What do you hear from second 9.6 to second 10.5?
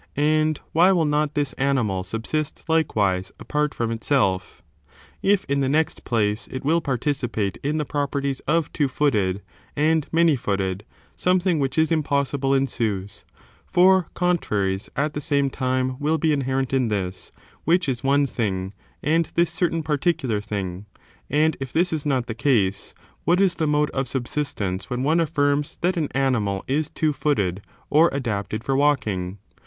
and many